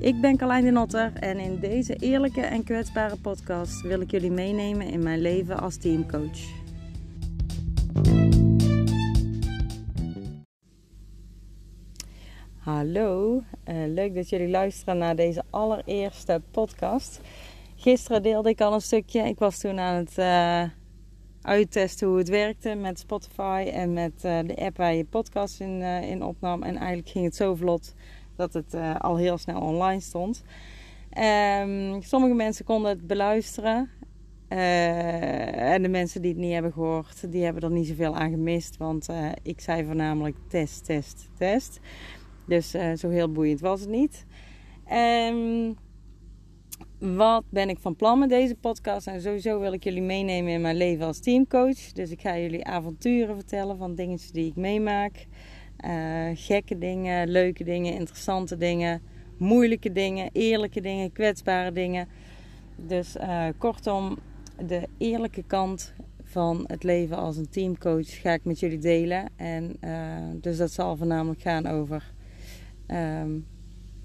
Ik 0.00 0.20
ben 0.20 0.36
Carlijn 0.36 0.64
de 0.64 0.70
Notter 0.70 1.12
en 1.14 1.38
in 1.38 1.58
deze 1.58 1.94
eerlijke 1.94 2.40
en 2.40 2.64
kwetsbare 2.64 3.16
podcast 3.16 3.82
wil 3.82 4.00
ik 4.00 4.10
jullie 4.10 4.30
meenemen 4.30 4.86
in 4.86 5.02
mijn 5.02 5.20
leven 5.20 5.60
als 5.60 5.76
teamcoach. 5.76 6.38
Hallo, 12.58 13.42
uh, 13.68 13.74
leuk 13.86 14.14
dat 14.14 14.28
jullie 14.28 14.48
luisteren 14.48 14.98
naar 14.98 15.16
deze 15.16 15.42
allereerste 15.50 16.42
podcast. 16.50 17.20
Gisteren 17.76 18.22
deelde 18.22 18.48
ik 18.48 18.60
al 18.60 18.72
een 18.72 18.80
stukje. 18.80 19.22
Ik 19.22 19.38
was 19.38 19.58
toen 19.58 19.78
aan 19.78 19.96
het 19.96 20.18
uh, 20.18 20.62
uittesten 21.42 22.08
hoe 22.08 22.18
het 22.18 22.28
werkte 22.28 22.74
met 22.74 22.98
Spotify 22.98 23.70
en 23.72 23.92
met 23.92 24.12
uh, 24.24 24.38
de 24.46 24.56
app 24.56 24.76
waar 24.76 24.94
je 24.94 25.04
podcast 25.04 25.60
in, 25.60 25.82
in 25.82 26.22
opnam. 26.22 26.62
En 26.62 26.76
eigenlijk 26.76 27.08
ging 27.08 27.24
het 27.24 27.36
zo 27.36 27.54
vlot 27.54 27.94
dat 28.40 28.52
het 28.52 28.74
uh, 28.74 28.96
al 28.96 29.16
heel 29.16 29.38
snel 29.38 29.60
online 29.60 30.00
stond. 30.00 30.42
Um, 31.60 32.02
sommige 32.02 32.34
mensen 32.34 32.64
konden 32.64 32.90
het 32.90 33.06
beluisteren. 33.06 33.90
Uh, 34.48 35.72
en 35.72 35.82
de 35.82 35.88
mensen 35.88 36.22
die 36.22 36.30
het 36.30 36.40
niet 36.40 36.52
hebben 36.52 36.72
gehoord, 36.72 37.32
die 37.32 37.44
hebben 37.44 37.62
er 37.62 37.70
niet 37.70 37.86
zoveel 37.86 38.16
aan 38.16 38.30
gemist. 38.30 38.76
Want 38.76 39.10
uh, 39.10 39.28
ik 39.42 39.60
zei 39.60 39.84
voornamelijk 39.84 40.36
test, 40.48 40.84
test, 40.84 41.28
test. 41.38 41.80
Dus 42.46 42.70
zo 42.96 43.08
heel 43.08 43.32
boeiend 43.32 43.60
was 43.60 43.80
het 43.80 43.88
niet. 43.88 44.26
Um, 44.92 45.76
wat 46.98 47.44
ben 47.50 47.68
ik 47.68 47.78
van 47.78 47.96
plan 47.96 48.18
met 48.18 48.28
deze 48.28 48.54
podcast? 48.54 49.06
En 49.06 49.20
sowieso 49.20 49.60
wil 49.60 49.72
ik 49.72 49.84
jullie 49.84 50.02
meenemen 50.02 50.52
in 50.52 50.60
mijn 50.60 50.76
leven 50.76 51.06
als 51.06 51.20
teamcoach. 51.20 51.92
Dus 51.92 52.10
ik 52.10 52.20
ga 52.20 52.38
jullie 52.38 52.64
avonturen 52.64 53.34
vertellen 53.34 53.78
van 53.78 53.94
dingetjes 53.94 54.30
die 54.30 54.46
ik 54.46 54.56
meemaak. 54.56 55.26
Uh, 55.84 56.30
gekke 56.34 56.78
dingen, 56.78 57.28
leuke 57.28 57.64
dingen, 57.64 57.94
interessante 57.94 58.56
dingen, 58.56 59.02
moeilijke 59.36 59.92
dingen, 59.92 60.30
eerlijke 60.32 60.80
dingen, 60.80 61.12
kwetsbare 61.12 61.72
dingen. 61.72 62.08
Dus 62.76 63.16
uh, 63.16 63.46
kortom, 63.58 64.18
de 64.66 64.88
eerlijke 64.98 65.42
kant 65.46 65.92
van 66.22 66.64
het 66.66 66.82
leven 66.82 67.16
als 67.16 67.36
een 67.36 67.48
teamcoach 67.48 68.20
ga 68.20 68.32
ik 68.32 68.44
met 68.44 68.60
jullie 68.60 68.78
delen. 68.78 69.28
En 69.36 69.76
uh, 69.84 70.16
dus 70.34 70.56
dat 70.56 70.70
zal 70.70 70.96
voornamelijk 70.96 71.40
gaan 71.40 71.66
over 71.66 72.12
um, 72.86 73.46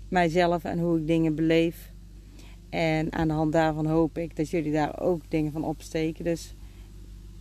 mijzelf 0.09 0.63
en 0.63 0.79
hoe 0.79 0.99
ik 0.99 1.07
dingen 1.07 1.35
beleef. 1.35 1.93
En 2.69 3.13
aan 3.13 3.27
de 3.27 3.33
hand 3.33 3.51
daarvan 3.51 3.85
hoop 3.85 4.17
ik 4.17 4.35
dat 4.35 4.49
jullie 4.49 4.71
daar 4.71 4.99
ook 4.99 5.21
dingen 5.29 5.51
van 5.51 5.63
opsteken. 5.63 6.23
Dus 6.23 6.55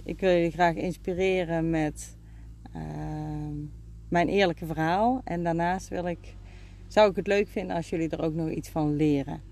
ik 0.05 0.21
wil 0.21 0.31
jullie 0.31 0.51
graag 0.51 0.75
inspireren 0.75 1.71
met 1.71 2.17
mijn 4.15 4.29
eerlijke 4.29 4.67
verhaal. 4.67 5.21
En 5.25 5.45
daarnaast 5.45 5.89
wil 5.89 6.07
ik, 6.07 6.35
zou 6.89 7.11
ik 7.11 7.17
het 7.17 7.27
leuk 7.27 7.49
vinden 7.49 7.77
als 7.77 7.91
jullie 7.91 8.09
er 8.09 8.23
ook 8.23 8.35
nog 8.35 8.51
iets 8.51 8.69
van 8.69 8.97
leren. 8.97 9.43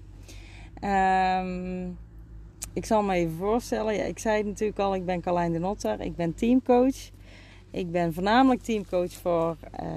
Um, 0.85 1.99
ik 2.73 2.85
zal 2.85 3.03
me 3.03 3.15
even 3.15 3.37
voorstellen. 3.37 3.95
Ja, 3.95 4.03
ik 4.03 4.19
zei 4.19 4.37
het 4.37 4.47
natuurlijk 4.47 4.79
al, 4.79 4.95
ik 4.95 5.05
ben 5.05 5.21
Carlijn 5.21 5.53
de 5.53 5.59
Notter. 5.59 6.01
Ik 6.01 6.17
ben 6.17 6.35
teamcoach. 6.35 7.11
Ik 7.71 7.91
ben 7.91 8.13
voornamelijk 8.13 8.63
teamcoach 8.63 9.13
voor 9.13 9.57
uh, 9.83 9.89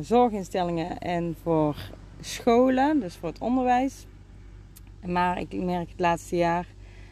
zorginstellingen 0.00 0.98
en 0.98 1.36
voor 1.42 1.90
scholen, 2.20 3.00
dus 3.00 3.16
voor 3.16 3.28
het 3.28 3.40
onderwijs. 3.40 4.06
Maar 5.06 5.40
ik 5.40 5.52
merk 5.52 5.88
het 5.88 6.00
laatste 6.00 6.36
jaar 6.36 6.66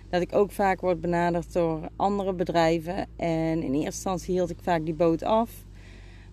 dat 0.09 0.23
ik 0.23 0.35
ook 0.35 0.51
vaak 0.51 0.81
word 0.81 1.01
benaderd 1.01 1.53
door 1.53 1.81
andere 1.97 2.33
bedrijven. 2.33 3.07
En 3.17 3.63
in 3.63 3.73
eerste 3.73 3.85
instantie 3.85 4.35
hield 4.35 4.51
ik 4.51 4.59
vaak 4.63 4.85
die 4.85 4.95
boot 4.95 5.23
af. 5.23 5.66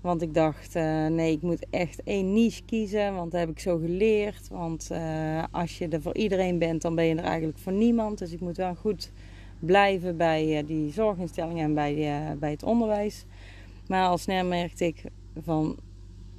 Want 0.04 0.22
ik 0.22 0.34
dacht, 0.34 0.76
uh, 0.76 1.08
nee, 1.08 1.32
ik 1.32 1.42
moet 1.42 1.66
echt 1.70 2.04
één 2.04 2.34
niche 2.34 2.64
kiezen. 2.64 3.16
Want 3.16 3.32
dat 3.32 3.40
heb 3.40 3.50
ik 3.50 3.60
zo 3.60 3.78
geleerd. 3.78 4.48
Want 4.50 4.90
uh, 4.92 5.44
als 5.52 5.78
je 5.78 5.88
er 5.88 6.02
voor 6.02 6.16
iedereen 6.16 6.58
bent, 6.58 6.82
dan 6.82 6.96
ben 6.96 7.06
je 7.06 7.16
er 7.16 7.24
eigenlijk 7.24 7.58
voor 7.58 7.72
niemand. 7.72 8.18
Dus 8.18 8.32
ik 8.32 8.40
moet 8.40 8.58
wel 8.58 8.76
goed 8.76 9.12
blijven 9.60 10.18
bij 10.18 10.62
uh, 10.62 10.68
die 10.68 10.92
zorginstellingen 10.92 11.64
en 11.64 11.74
bij, 11.74 11.96
bij 12.40 12.52
het 12.52 12.64
onderwijs. 12.64 13.26
Maar 13.88 14.08
al 14.08 14.18
snel 14.18 14.46
merkte 14.46 14.86
ik 14.86 15.04
van, 15.44 15.76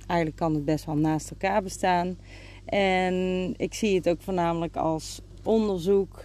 eigenlijk 0.06 0.36
kan 0.36 0.54
het 0.54 0.64
best 0.64 0.84
wel 0.84 0.96
naast 0.96 1.30
elkaar 1.30 1.62
bestaan. 1.62 2.16
En 2.64 3.14
ik 3.56 3.74
zie 3.74 3.94
het 3.94 4.08
ook 4.08 4.22
voornamelijk 4.22 4.76
als 4.76 5.20
onderzoek 5.42 6.24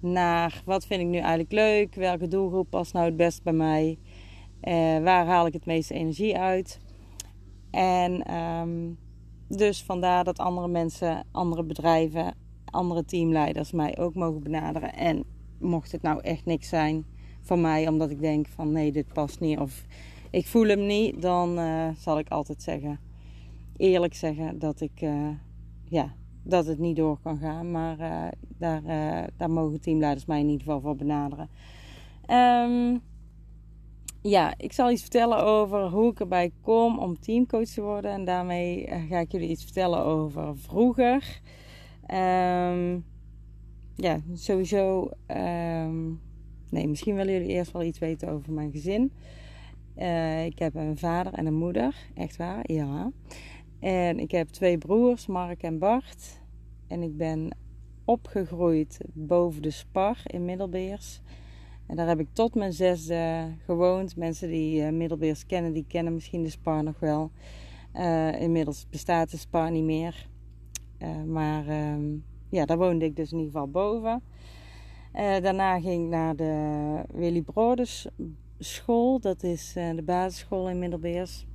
naar 0.00 0.62
wat 0.64 0.86
vind 0.86 1.00
ik 1.00 1.06
nu 1.06 1.18
eigenlijk 1.18 1.52
leuk. 1.52 1.94
Welke 1.94 2.28
doelgroep 2.28 2.70
past 2.70 2.92
nou 2.92 3.04
het 3.06 3.16
best 3.16 3.42
bij 3.42 3.52
mij. 3.52 3.98
Uh, 4.62 5.02
waar 5.02 5.26
haal 5.26 5.46
ik 5.46 5.52
het 5.52 5.66
meeste 5.66 5.94
energie 5.94 6.38
uit? 6.38 6.80
En 7.70 8.34
um, 8.34 8.98
dus 9.48 9.82
vandaar 9.82 10.24
dat 10.24 10.38
andere 10.38 10.68
mensen, 10.68 11.24
andere 11.30 11.64
bedrijven, 11.64 12.34
andere 12.64 13.04
teamleiders 13.04 13.72
mij 13.72 13.98
ook 13.98 14.14
mogen 14.14 14.42
benaderen. 14.42 14.94
En 14.94 15.24
mocht 15.58 15.92
het 15.92 16.02
nou 16.02 16.20
echt 16.20 16.44
niks 16.44 16.68
zijn 16.68 17.04
voor 17.40 17.58
mij, 17.58 17.88
omdat 17.88 18.10
ik 18.10 18.20
denk 18.20 18.48
van 18.48 18.72
nee, 18.72 18.92
dit 18.92 19.12
past 19.12 19.40
niet 19.40 19.58
of 19.58 19.84
ik 20.30 20.46
voel 20.46 20.66
hem 20.66 20.86
niet, 20.86 21.22
dan 21.22 21.58
uh, 21.58 21.88
zal 21.96 22.18
ik 22.18 22.28
altijd 22.28 22.62
zeggen, 22.62 23.00
eerlijk 23.76 24.14
zeggen 24.14 24.58
dat 24.58 24.80
ik, 24.80 25.00
uh, 25.00 25.28
ja, 25.84 26.14
dat 26.42 26.66
het 26.66 26.78
niet 26.78 26.96
door 26.96 27.18
kan 27.22 27.38
gaan. 27.38 27.70
Maar 27.70 27.96
daar, 28.58 28.82
daar 29.36 29.50
mogen 29.50 29.80
teamleiders 29.80 30.26
mij 30.26 30.40
in 30.40 30.48
ieder 30.48 30.66
geval 30.66 30.80
voor 30.80 30.96
benaderen. 30.96 31.48
Um, 32.30 33.02
ja, 34.22 34.54
ik 34.56 34.72
zal 34.72 34.90
iets 34.90 35.00
vertellen 35.00 35.44
over 35.44 35.88
hoe 35.88 36.10
ik 36.10 36.20
erbij 36.20 36.52
kom 36.62 36.98
om 36.98 37.20
teamcoach 37.20 37.68
te 37.68 37.82
worden. 37.82 38.10
En 38.10 38.24
daarmee 38.24 38.86
eh, 38.86 39.02
ga 39.08 39.18
ik 39.18 39.32
jullie 39.32 39.48
iets 39.48 39.64
vertellen 39.64 40.04
over 40.04 40.56
vroeger. 40.56 41.40
Um, 42.14 43.04
ja, 43.94 44.20
sowieso. 44.32 45.10
Um, 45.26 46.20
nee, 46.70 46.88
misschien 46.88 47.14
willen 47.14 47.32
jullie 47.32 47.48
eerst 47.48 47.72
wel 47.72 47.82
iets 47.82 47.98
weten 47.98 48.28
over 48.28 48.52
mijn 48.52 48.70
gezin. 48.70 49.12
Uh, 49.96 50.44
ik 50.44 50.58
heb 50.58 50.74
een 50.74 50.98
vader 50.98 51.32
en 51.32 51.46
een 51.46 51.54
moeder, 51.54 51.94
echt 52.14 52.36
waar, 52.36 52.72
ja. 52.72 53.12
En 53.80 54.18
ik 54.18 54.30
heb 54.30 54.48
twee 54.48 54.78
broers, 54.78 55.26
Mark 55.26 55.62
en 55.62 55.78
Bart. 55.78 56.40
En 56.88 57.02
ik 57.02 57.16
ben 57.16 57.56
opgegroeid 58.04 59.00
boven 59.12 59.62
de 59.62 59.70
Spar 59.70 60.18
in 60.24 60.44
Middelbeers. 60.44 61.20
En 61.90 61.96
daar 61.96 62.08
heb 62.08 62.20
ik 62.20 62.28
tot 62.32 62.54
mijn 62.54 62.72
zesde 62.72 63.48
gewoond. 63.64 64.16
Mensen 64.16 64.48
die 64.48 64.82
uh, 64.82 64.90
Middelbeers 64.90 65.46
kennen, 65.46 65.72
die 65.72 65.84
kennen 65.88 66.14
misschien 66.14 66.42
de 66.42 66.50
Spar 66.50 66.82
nog 66.82 67.00
wel. 67.00 67.30
Uh, 67.96 68.40
inmiddels 68.40 68.86
bestaat 68.90 69.30
de 69.30 69.36
Spar 69.36 69.70
niet 69.70 69.84
meer. 69.84 70.26
Uh, 70.98 71.22
maar 71.22 71.68
ehm, 71.68 72.02
ja, 72.48 72.66
daar 72.66 72.78
woonde 72.78 73.04
ik 73.04 73.16
dus 73.16 73.32
in 73.32 73.38
ieder 73.38 73.52
geval 73.52 73.68
boven. 73.70 74.22
daarna 75.12 75.80
ging 75.80 76.04
ik 76.04 76.10
naar 76.10 76.36
de 76.36 77.02
Willy 77.12 77.42
Broders 77.42 78.06
school. 78.58 79.20
Dat 79.20 79.42
is 79.42 79.72
de 79.72 80.02
basisschool 80.04 80.68
in 80.68 80.78
Middelbeers. 80.78 81.46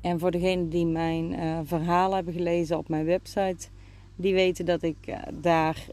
En 0.00 0.18
voor 0.18 0.30
degenen 0.30 0.68
die 0.68 0.86
mijn 0.86 1.66
verhaal 1.66 2.14
hebben 2.14 2.34
gelezen 2.34 2.78
op 2.78 2.88
mijn 2.88 3.04
website... 3.04 3.68
die 4.16 4.34
weten 4.34 4.64
dat 4.64 4.82
ik 4.82 5.18
daar 5.40 5.86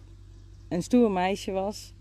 een 0.67 0.83
stoer 0.83 1.11
meisje 1.11 1.51
was 1.51 1.95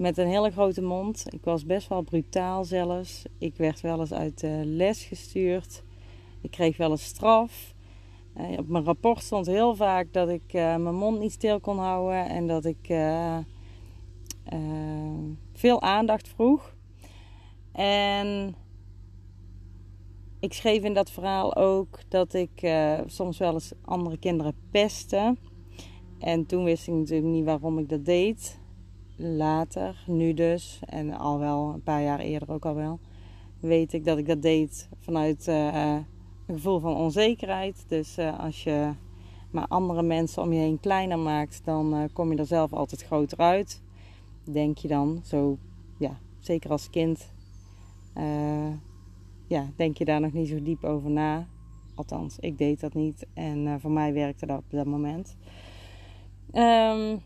met 0.00 0.18
een 0.18 0.26
hele 0.26 0.50
grote 0.50 0.82
mond. 0.82 1.24
Ik 1.28 1.44
was 1.44 1.66
best 1.66 1.88
wel 1.88 2.02
brutaal 2.02 2.64
zelfs. 2.64 3.22
Ik 3.38 3.56
werd 3.56 3.80
wel 3.80 4.00
eens 4.00 4.12
uit 4.12 4.40
de 4.40 4.62
les 4.64 5.04
gestuurd. 5.04 5.82
Ik 6.40 6.50
kreeg 6.50 6.76
wel 6.76 6.90
eens 6.90 7.04
straf. 7.04 7.74
Uh, 8.36 8.58
op 8.58 8.68
mijn 8.68 8.84
rapport 8.84 9.22
stond 9.22 9.46
heel 9.46 9.74
vaak 9.74 10.12
dat 10.12 10.28
ik 10.28 10.42
uh, 10.46 10.76
mijn 10.76 10.94
mond 10.94 11.18
niet 11.18 11.32
stil 11.32 11.60
kon 11.60 11.78
houden 11.78 12.28
en 12.28 12.46
dat 12.46 12.64
ik 12.64 12.88
uh, 12.88 13.38
veel 15.52 15.82
aandacht 15.82 16.28
vroeg. 16.28 16.74
En 17.72 18.54
ik 20.38 20.52
schreef 20.52 20.82
in 20.82 20.94
dat 20.94 21.10
verhaal 21.10 21.56
ook 21.56 21.98
dat 22.08 22.34
ik 22.34 22.72
soms 23.06 23.38
wel 23.38 23.52
eens 23.52 23.72
andere 23.84 24.18
kinderen 24.18 24.54
pestte. 24.70 25.36
En 26.18 26.46
toen 26.46 26.64
wist 26.64 26.88
ik 26.88 26.94
natuurlijk 26.94 27.28
niet 27.28 27.44
waarom 27.44 27.78
ik 27.78 27.88
dat 27.88 28.04
deed 28.04 28.59
later, 29.20 30.04
nu 30.06 30.34
dus, 30.34 30.80
en 30.86 31.12
al 31.12 31.38
wel 31.38 31.72
een 31.74 31.82
paar 31.82 32.02
jaar 32.02 32.18
eerder 32.18 32.50
ook 32.50 32.64
al 32.64 32.74
wel, 32.74 32.98
weet 33.60 33.92
ik 33.92 34.04
dat 34.04 34.18
ik 34.18 34.26
dat 34.26 34.42
deed 34.42 34.88
vanuit 34.98 35.48
uh, 35.48 35.94
een 36.46 36.54
gevoel 36.54 36.80
van 36.80 36.96
onzekerheid. 36.96 37.84
Dus 37.88 38.18
uh, 38.18 38.40
als 38.40 38.64
je 38.64 38.92
maar 39.50 39.66
andere 39.68 40.02
mensen 40.02 40.42
om 40.42 40.52
je 40.52 40.58
heen 40.58 40.80
kleiner 40.80 41.18
maakt, 41.18 41.64
dan 41.64 41.94
uh, 41.94 42.04
kom 42.12 42.32
je 42.32 42.38
er 42.38 42.46
zelf 42.46 42.72
altijd 42.72 43.02
groter 43.02 43.38
uit. 43.38 43.82
Denk 44.44 44.78
je 44.78 44.88
dan, 44.88 45.20
zo, 45.24 45.58
ja, 45.98 46.18
zeker 46.38 46.70
als 46.70 46.90
kind, 46.90 47.32
ja, 49.46 49.70
denk 49.76 49.96
je 49.96 50.04
daar 50.04 50.20
nog 50.20 50.32
niet 50.32 50.48
zo 50.48 50.62
diep 50.62 50.84
over 50.84 51.10
na. 51.10 51.46
Althans, 51.94 52.38
ik 52.38 52.58
deed 52.58 52.80
dat 52.80 52.94
niet 52.94 53.26
en 53.34 53.80
voor 53.80 53.90
mij 53.90 54.12
werkte 54.12 54.46
dat 54.46 54.58
op 54.58 54.70
dat 54.70 54.86
moment. 54.86 55.36
Um, 56.52 57.20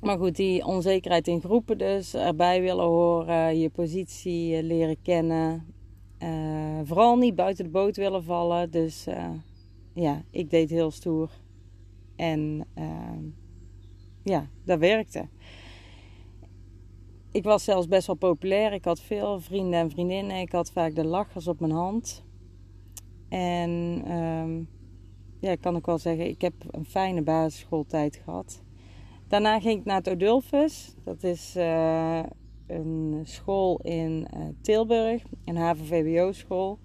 maar 0.00 0.18
goed, 0.18 0.36
die 0.36 0.64
onzekerheid 0.64 1.28
in 1.28 1.40
groepen 1.40 1.78
dus, 1.78 2.14
erbij 2.14 2.60
willen 2.60 2.84
horen, 2.84 3.58
je 3.58 3.70
positie 3.70 4.56
eh, 4.56 4.62
leren 4.62 5.02
kennen. 5.02 5.66
Uh, 6.22 6.80
vooral 6.84 7.16
niet 7.16 7.34
buiten 7.34 7.64
de 7.64 7.70
boot 7.70 7.96
willen 7.96 8.24
vallen. 8.24 8.70
Dus 8.70 9.08
uh, 9.08 9.30
ja, 9.94 10.22
ik 10.30 10.50
deed 10.50 10.70
heel 10.70 10.90
stoer. 10.90 11.30
En 12.16 12.66
ehm, 12.74 13.24
ja, 14.22 14.48
dat 14.64 14.78
werkte. 14.78 15.28
Ik 17.32 17.44
was 17.44 17.64
zelfs 17.64 17.88
best 17.88 18.06
wel 18.06 18.16
populair. 18.16 18.72
Ik 18.72 18.84
had 18.84 19.00
veel 19.00 19.40
vrienden 19.40 19.80
en 19.80 19.90
vriendinnen. 19.90 20.36
Ik 20.36 20.52
had 20.52 20.70
vaak 20.70 20.94
de 20.94 21.04
lachers 21.04 21.48
op 21.48 21.60
mijn 21.60 21.72
hand. 21.72 22.24
En 23.28 24.02
ehm, 24.04 24.58
ja, 25.40 25.50
ik 25.50 25.60
kan 25.60 25.76
ook 25.76 25.86
wel 25.86 25.98
zeggen, 25.98 26.28
ik 26.28 26.40
heb 26.40 26.54
een 26.70 26.84
fijne 26.84 27.22
basisschooltijd 27.22 28.16
gehad. 28.24 28.62
Daarna 29.30 29.60
ging 29.60 29.78
ik 29.78 29.84
naar 29.84 29.96
het 29.96 30.08
Odulfus. 30.08 30.94
Dat 31.04 31.22
is 31.22 31.56
uh, 31.56 32.22
een 32.66 33.20
school 33.22 33.80
in 33.82 34.26
uh, 34.36 34.46
Tilburg, 34.60 35.22
een 35.44 35.56
HAVO-VWO-school. 35.56 36.78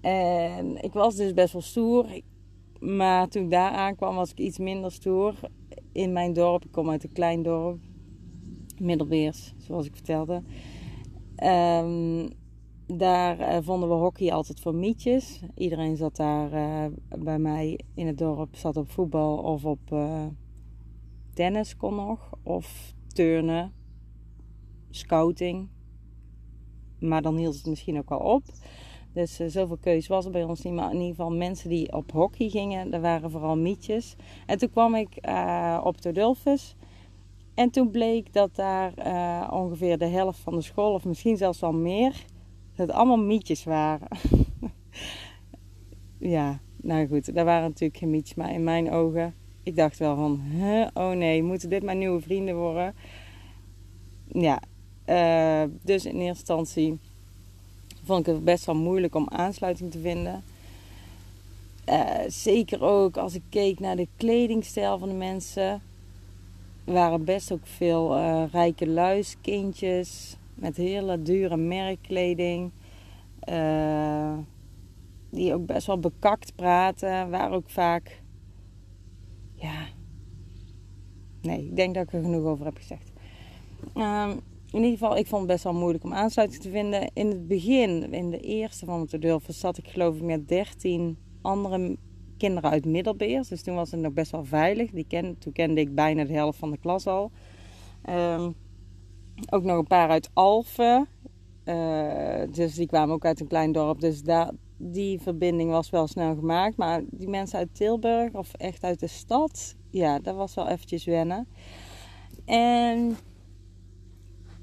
En 0.00 0.82
ik 0.82 0.92
was 0.92 1.16
dus 1.16 1.34
best 1.34 1.52
wel 1.52 1.62
stoer. 1.62 2.06
Maar 2.80 3.28
toen 3.28 3.42
ik 3.42 3.50
daar 3.50 3.70
aankwam 3.70 4.14
was 4.14 4.30
ik 4.30 4.38
iets 4.38 4.58
minder 4.58 4.92
stoer. 4.92 5.34
In 5.92 6.12
mijn 6.12 6.32
dorp, 6.32 6.64
ik 6.64 6.72
kom 6.72 6.90
uit 6.90 7.04
een 7.04 7.12
klein 7.12 7.42
dorp. 7.42 7.78
Middelbeers, 8.78 9.54
zoals 9.56 9.86
ik 9.86 9.94
vertelde. 9.94 10.42
Um, 11.44 12.28
daar 12.86 13.38
uh, 13.40 13.56
vonden 13.60 13.88
we 13.88 13.94
hockey 13.94 14.32
altijd 14.32 14.60
voor 14.60 14.74
mietjes. 14.74 15.40
Iedereen 15.54 15.96
zat 15.96 16.16
daar 16.16 16.50
bij 17.18 17.38
mij 17.38 17.80
in 17.94 18.06
het 18.06 18.18
dorp, 18.18 18.56
zat 18.56 18.76
op 18.76 18.90
voetbal 18.90 19.36
of 19.36 19.64
op 19.64 19.80
tennis 21.38 21.76
kon 21.76 21.94
nog. 21.94 22.30
Of 22.42 22.94
turnen, 23.06 23.72
scouting. 24.90 25.68
Maar 27.00 27.22
dan 27.22 27.36
hield 27.36 27.56
het 27.56 27.66
misschien 27.66 27.98
ook 27.98 28.08
wel 28.08 28.18
op. 28.18 28.42
Dus 29.12 29.36
zoveel 29.36 29.76
keus 29.76 30.06
was 30.06 30.24
er 30.24 30.30
bij 30.30 30.44
ons 30.44 30.62
niet. 30.62 30.74
Maar 30.74 30.90
in 30.90 31.00
ieder 31.00 31.08
geval 31.08 31.30
mensen 31.30 31.68
die 31.68 31.92
op 31.92 32.12
hockey 32.12 32.48
gingen, 32.48 32.90
dat 32.90 33.00
waren 33.00 33.30
vooral 33.30 33.56
mietjes. 33.56 34.16
En 34.46 34.58
toen 34.58 34.70
kwam 34.70 34.94
ik 34.94 35.16
op 35.82 36.02
de 36.02 36.12
Dulfus. 36.12 36.76
En 37.54 37.70
toen 37.70 37.90
bleek 37.90 38.32
dat 38.32 38.54
daar 38.54 38.92
ongeveer 39.52 39.98
de 39.98 40.06
helft 40.06 40.38
van 40.38 40.54
de 40.54 40.62
school, 40.62 40.92
of 40.92 41.04
misschien 41.04 41.36
zelfs 41.36 41.60
wel 41.60 41.72
meer 41.72 42.24
het 42.72 42.90
allemaal 42.90 43.18
mietjes 43.18 43.64
waren. 43.64 44.08
ja, 46.36 46.60
nou 46.76 47.08
goed, 47.08 47.34
daar 47.34 47.44
waren 47.44 47.68
natuurlijk 47.68 47.98
geen 47.98 48.10
mietjes, 48.10 48.36
maar 48.36 48.52
in 48.52 48.64
mijn 48.64 48.90
ogen, 48.90 49.34
ik 49.68 49.76
dacht 49.76 49.98
wel 49.98 50.16
van, 50.16 50.40
oh 50.94 51.10
nee, 51.10 51.42
moeten 51.42 51.70
dit 51.70 51.82
mijn 51.82 51.98
nieuwe 51.98 52.20
vrienden 52.20 52.56
worden? 52.56 52.94
Ja, 54.32 54.62
uh, 55.06 55.62
dus 55.82 56.04
in 56.04 56.14
eerste 56.14 56.26
instantie 56.26 56.98
vond 58.04 58.26
ik 58.26 58.34
het 58.34 58.44
best 58.44 58.64
wel 58.64 58.74
moeilijk 58.74 59.14
om 59.14 59.28
aansluiting 59.28 59.90
te 59.90 59.98
vinden. 59.98 60.42
Uh, 61.88 62.10
zeker 62.26 62.82
ook 62.82 63.16
als 63.16 63.34
ik 63.34 63.42
keek 63.48 63.80
naar 63.80 63.96
de 63.96 64.08
kledingstijl 64.16 64.98
van 64.98 65.08
de 65.08 65.14
mensen. 65.14 65.82
waren 66.84 67.24
best 67.24 67.52
ook 67.52 67.66
veel 67.66 68.16
uh, 68.16 68.42
rijke 68.52 68.86
luiskindjes 68.86 70.36
met 70.54 70.76
hele 70.76 71.22
dure 71.22 71.56
merkkleding. 71.56 72.70
Die 75.30 75.54
ook 75.54 75.66
best 75.66 75.86
wel 75.86 75.98
bekakt 75.98 76.52
praten. 76.54 77.30
Waar 77.30 77.52
ook 77.52 77.70
vaak. 77.70 78.20
Ja. 79.58 79.86
Nee, 81.42 81.64
ik 81.64 81.76
denk 81.76 81.94
dat 81.94 82.02
ik 82.02 82.12
er 82.12 82.22
genoeg 82.22 82.44
over 82.44 82.64
heb 82.64 82.76
gezegd. 82.76 83.12
Um, 83.94 84.30
in 84.70 84.82
ieder 84.82 84.98
geval, 84.98 85.16
ik 85.16 85.26
vond 85.26 85.42
het 85.42 85.50
best 85.50 85.64
wel 85.64 85.74
moeilijk 85.74 86.04
om 86.04 86.12
aansluiting 86.12 86.62
te 86.62 86.70
vinden. 86.70 87.10
In 87.12 87.26
het 87.26 87.48
begin, 87.48 88.12
in 88.12 88.30
de 88.30 88.40
eerste 88.40 88.84
van 88.84 89.00
het 89.00 89.22
Dulven, 89.22 89.54
zat 89.54 89.78
ik 89.78 89.88
geloof 89.88 90.16
ik 90.16 90.22
met 90.22 90.48
13 90.48 91.18
andere 91.42 91.96
kinderen 92.36 92.70
uit 92.70 92.86
Middelbeers. 92.86 93.48
Dus 93.48 93.62
toen 93.62 93.74
was 93.74 93.90
het 93.90 94.00
nog 94.00 94.12
best 94.12 94.30
wel 94.30 94.44
veilig. 94.44 94.90
Die 94.90 95.06
ken, 95.08 95.38
toen 95.38 95.52
kende 95.52 95.80
ik 95.80 95.94
bijna 95.94 96.24
de 96.24 96.32
helft 96.32 96.58
van 96.58 96.70
de 96.70 96.78
klas 96.78 97.06
al. 97.06 97.30
Um, 98.08 98.54
ook 99.50 99.62
nog 99.62 99.78
een 99.78 99.86
paar 99.86 100.08
uit 100.08 100.30
Alphen. 100.32 101.08
Uh, 101.64 102.42
dus 102.50 102.74
die 102.74 102.86
kwamen 102.86 103.14
ook 103.14 103.24
uit 103.24 103.40
een 103.40 103.46
klein 103.46 103.72
dorp. 103.72 104.00
Dus 104.00 104.22
daar, 104.22 104.50
die 104.78 105.20
verbinding 105.20 105.70
was 105.70 105.90
wel 105.90 106.06
snel 106.06 106.34
gemaakt. 106.34 106.76
Maar 106.76 107.02
die 107.10 107.28
mensen 107.28 107.58
uit 107.58 107.74
Tilburg 107.74 108.32
of 108.32 108.52
echt 108.54 108.84
uit 108.84 109.00
de 109.00 109.06
stad, 109.06 109.76
ja, 109.90 110.18
dat 110.18 110.34
was 110.34 110.54
wel 110.54 110.68
eventjes 110.68 111.04
wennen. 111.04 111.48
En, 112.44 113.16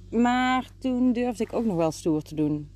maar 0.09 0.69
toen 0.77 1.13
durfde 1.13 1.43
ik 1.43 1.53
ook 1.53 1.65
nog 1.65 1.75
wel 1.75 1.91
stoer 1.91 2.21
te 2.21 2.35
doen. 2.35 2.69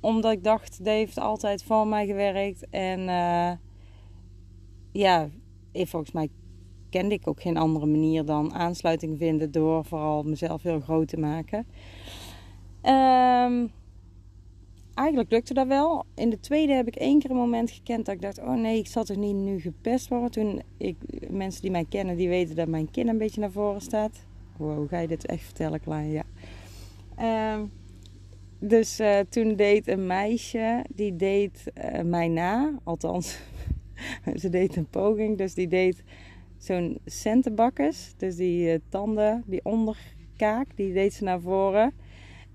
Omdat 0.00 0.32
ik 0.32 0.44
dacht, 0.44 0.84
Dave 0.84 0.96
heeft 0.96 1.18
altijd 1.18 1.62
voor 1.62 1.86
mij 1.86 2.06
gewerkt. 2.06 2.66
En 2.70 3.00
uh, 3.00 3.52
ja, 4.92 5.28
volgens 5.72 6.12
mij 6.12 6.28
kende 6.90 7.14
ik 7.14 7.28
ook 7.28 7.40
geen 7.40 7.56
andere 7.56 7.86
manier 7.86 8.24
dan 8.24 8.54
aansluiting 8.54 9.18
vinden 9.18 9.50
door 9.50 9.84
vooral 9.84 10.22
mezelf 10.22 10.62
heel 10.62 10.80
groot 10.80 11.08
te 11.08 11.16
maken. 11.16 11.66
Um, 12.82 13.70
eigenlijk 14.96 15.30
lukte 15.30 15.54
dat 15.54 15.66
wel. 15.66 16.04
In 16.14 16.30
de 16.30 16.40
tweede 16.40 16.72
heb 16.72 16.86
ik 16.86 16.96
één 16.96 17.18
keer 17.18 17.30
een 17.30 17.36
moment 17.36 17.70
gekend 17.70 18.06
dat 18.06 18.14
ik 18.14 18.20
dacht: 18.20 18.38
oh 18.38 18.54
nee, 18.54 18.78
ik 18.78 18.86
zat 18.86 19.08
er 19.08 19.18
niet 19.18 19.34
nu 19.34 19.60
gepest 19.60 20.08
worden. 20.08 20.30
Toen 20.30 20.62
ik, 20.76 20.96
mensen 21.30 21.62
die 21.62 21.70
mij 21.70 21.86
kennen, 21.88 22.16
die 22.16 22.28
weten 22.28 22.56
dat 22.56 22.68
mijn 22.68 22.90
kin 22.90 23.08
een 23.08 23.18
beetje 23.18 23.40
naar 23.40 23.50
voren 23.50 23.80
staat. 23.80 24.26
Wow, 24.56 24.88
ga 24.88 24.98
je 24.98 25.08
dit 25.08 25.26
echt 25.26 25.44
vertellen, 25.44 25.80
Klein? 25.80 26.10
Ja. 26.10 26.24
Um, 27.54 27.70
dus 28.58 29.00
uh, 29.00 29.18
toen 29.28 29.56
deed 29.56 29.88
een 29.88 30.06
meisje, 30.06 30.84
die 30.94 31.16
deed 31.16 31.64
uh, 31.94 32.00
mij 32.02 32.28
na. 32.28 32.78
Althans, 32.84 33.38
ze 34.42 34.48
deed 34.48 34.76
een 34.76 34.88
poging. 34.88 35.38
Dus 35.38 35.54
die 35.54 35.68
deed 35.68 36.02
zo'n 36.58 36.98
centenbakkes. 37.04 38.14
Dus 38.16 38.36
die 38.36 38.72
uh, 38.72 38.78
tanden, 38.88 39.42
die 39.46 39.64
onderkaak, 39.64 40.66
die 40.74 40.92
deed 40.92 41.14
ze 41.14 41.24
naar 41.24 41.40
voren. 41.40 41.92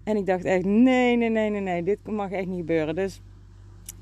En 0.04 0.18
ik 0.18 0.26
dacht 0.26 0.46
echt, 0.46 0.66
nee, 0.66 1.18
nee, 1.18 1.30
nee, 1.30 1.50
nee, 1.50 1.62
nee, 1.62 1.84
dit 1.84 2.08
mag 2.08 2.32
echt 2.32 2.48
niet 2.48 2.60
gebeuren. 2.60 2.96
Dus 2.96 3.22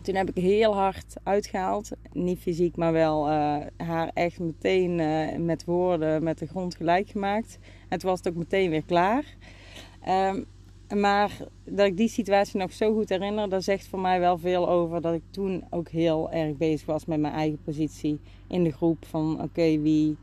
toen 0.01 0.15
heb 0.15 0.29
ik 0.29 0.43
heel 0.43 0.75
hard 0.75 1.15
uitgehaald. 1.23 1.91
Niet 2.11 2.39
fysiek, 2.39 2.75
maar 2.75 2.91
wel 2.91 3.29
uh, 3.29 3.57
haar 3.77 4.11
echt 4.13 4.39
meteen 4.39 4.99
uh, 4.99 5.35
met 5.37 5.65
woorden 5.65 6.23
met 6.23 6.39
de 6.39 6.47
grond 6.47 6.75
gelijk 6.75 7.09
gemaakt. 7.09 7.59
Toen 7.89 8.09
was 8.09 8.17
het 8.17 8.27
ook 8.27 8.39
meteen 8.39 8.69
weer 8.69 8.85
klaar. 8.85 9.23
Um, 10.07 10.45
maar 10.95 11.37
dat 11.63 11.85
ik 11.85 11.97
die 11.97 12.07
situatie 12.07 12.59
nog 12.59 12.73
zo 12.73 12.93
goed 12.93 13.09
herinner, 13.09 13.49
dat 13.49 13.63
zegt 13.63 13.87
voor 13.87 13.99
mij 13.99 14.19
wel 14.19 14.37
veel 14.37 14.69
over 14.69 15.01
dat 15.01 15.13
ik 15.13 15.21
toen 15.29 15.63
ook 15.69 15.89
heel 15.89 16.31
erg 16.31 16.57
bezig 16.57 16.85
was 16.85 17.05
met 17.05 17.19
mijn 17.19 17.33
eigen 17.33 17.59
positie 17.63 18.19
in 18.47 18.63
de 18.63 18.71
groep. 18.71 19.05
Van 19.05 19.41
oké, 19.41 19.79
wie, 19.79 20.17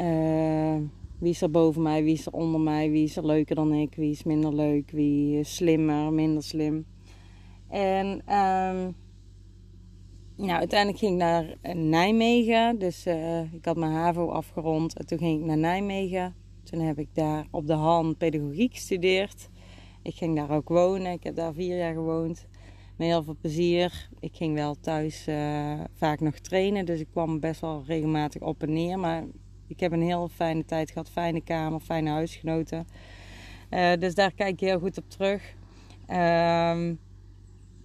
uh, 0.00 0.76
wie 1.18 1.30
is 1.30 1.42
er 1.42 1.50
boven 1.50 1.82
mij, 1.82 2.04
wie 2.04 2.14
is 2.14 2.26
er 2.26 2.32
onder 2.32 2.60
mij, 2.60 2.90
wie 2.90 3.04
is 3.04 3.16
er 3.16 3.26
leuker 3.26 3.54
dan 3.54 3.72
ik, 3.72 3.94
wie 3.94 4.10
is 4.10 4.22
minder 4.24 4.54
leuk, 4.54 4.90
wie 4.90 5.38
is 5.38 5.54
slimmer, 5.54 6.12
minder 6.12 6.42
slim. 6.42 6.86
En 7.68 8.06
um, 8.34 8.94
uiteindelijk 10.50 10.98
ging 10.98 11.12
ik 11.12 11.18
naar 11.18 11.56
Nijmegen. 11.76 12.78
Dus 12.78 13.06
uh, 13.06 13.52
ik 13.52 13.64
had 13.64 13.76
mijn 13.76 13.92
HAVO 13.92 14.28
afgerond 14.28 14.98
en 14.98 15.06
toen 15.06 15.18
ging 15.18 15.40
ik 15.40 15.46
naar 15.46 15.58
Nijmegen. 15.58 16.34
Toen 16.62 16.80
heb 16.80 16.98
ik 16.98 17.08
daar 17.12 17.46
op 17.50 17.66
de 17.66 17.72
Han 17.72 18.16
pedagogiek 18.16 18.74
gestudeerd. 18.74 19.48
Ik 20.02 20.14
ging 20.14 20.36
daar 20.36 20.50
ook 20.50 20.68
wonen. 20.68 21.12
Ik 21.12 21.24
heb 21.24 21.36
daar 21.36 21.54
vier 21.54 21.76
jaar 21.76 21.94
gewoond. 21.94 22.46
Met 22.96 23.08
heel 23.08 23.22
veel 23.22 23.36
plezier. 23.40 24.08
Ik 24.20 24.36
ging 24.36 24.54
wel 24.54 24.74
thuis 24.80 25.28
uh, 25.28 25.80
vaak 25.92 26.20
nog 26.20 26.38
trainen. 26.38 26.86
Dus 26.86 27.00
ik 27.00 27.08
kwam 27.10 27.40
best 27.40 27.60
wel 27.60 27.82
regelmatig 27.86 28.42
op 28.42 28.62
en 28.62 28.72
neer. 28.72 28.98
Maar 28.98 29.24
ik 29.68 29.80
heb 29.80 29.92
een 29.92 30.02
heel 30.02 30.28
fijne 30.28 30.64
tijd 30.64 30.90
gehad. 30.90 31.10
Fijne 31.10 31.40
kamer, 31.40 31.80
fijne 31.80 32.10
huisgenoten. 32.10 32.86
Uh, 33.70 33.92
dus 33.98 34.14
daar 34.14 34.32
kijk 34.32 34.52
ik 34.52 34.60
heel 34.60 34.78
goed 34.78 34.98
op 34.98 35.10
terug. 35.10 35.54
Uh, 36.08 36.90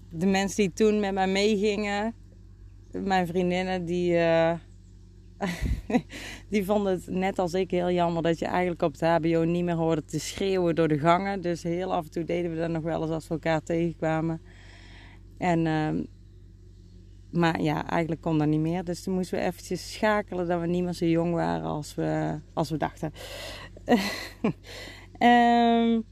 de 0.10 0.26
mensen 0.26 0.56
die 0.56 0.74
toen 0.74 1.00
met 1.00 1.14
mij 1.14 1.28
meegingen. 1.28 2.14
Mijn 2.92 3.28
vriendinnen 3.28 3.86
die... 3.86 4.14
Uh, 4.14 4.54
die 6.50 6.66
vonden 6.66 6.94
het 6.94 7.08
net 7.08 7.40
als 7.40 7.54
ik 7.54 7.72
heel 7.72 7.92
jammer 7.92 8.24
dat 8.24 8.40
je 8.40 8.46
eigenlijk 8.46 8.82
op 8.82 8.92
het 8.92 9.02
HBO 9.02 9.44
niet 9.44 9.64
meer 9.64 9.76
hoorde 9.76 10.06
te 10.06 10.20
schreeuwen 10.20 10.76
door 10.76 10.88
de 10.88 11.00
gangen. 11.00 11.42
Dus 11.42 11.64
heel 11.64 11.94
af 11.94 12.04
en 12.04 12.12
toe 12.12 12.24
deden 12.24 12.52
we 12.52 12.58
dat 12.58 12.70
nog 12.70 12.84
wel 12.84 13.02
eens 13.02 13.12
als 13.12 13.28
we 13.28 13.34
elkaar 13.34 13.64
tegenkwamen. 13.64 14.42
En, 15.38 15.66
uh, 15.66 16.04
maar 17.32 17.62
ja, 17.62 17.90
eigenlijk 17.90 18.22
kon 18.22 18.38
dat 18.38 18.48
niet 18.48 18.60
meer. 18.60 18.84
Dus 18.84 19.04
toen 19.04 19.14
moesten 19.14 19.38
we 19.38 19.44
eventjes 19.44 19.94
schakelen 19.94 20.48
dat 20.48 20.60
we 20.60 20.68
niet 20.68 20.84
meer 20.84 20.94
zo 20.94 21.06
jong 21.06 21.34
waren 21.34 21.66
als 21.66 21.96
we, 21.96 22.40
als 22.54 22.70
we 22.70 22.78
dachten. 22.78 23.14
um, 25.20 26.04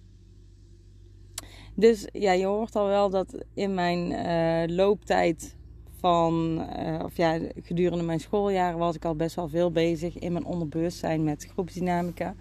dus 1.85 2.07
ja, 2.11 2.31
je 2.31 2.45
hoort 2.45 2.75
al 2.75 2.87
wel 2.87 3.09
dat 3.09 3.45
in 3.53 3.73
mijn 3.73 4.11
uh, 4.11 4.75
looptijd 4.75 5.57
van, 5.99 6.65
uh, 6.79 6.99
of 7.03 7.17
ja, 7.17 7.39
gedurende 7.63 8.03
mijn 8.03 8.19
schooljaren 8.19 8.79
was 8.79 8.95
ik 8.95 9.05
al 9.05 9.15
best 9.15 9.35
wel 9.35 9.47
veel 9.47 9.71
bezig 9.71 10.19
in 10.19 10.31
mijn 10.31 10.45
onderbewustzijn 10.45 11.23
met 11.23 11.49
groepsdynamica. 11.51 12.35